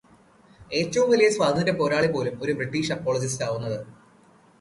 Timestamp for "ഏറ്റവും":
0.77-1.09